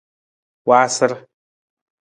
[0.67, 1.11] Waasar.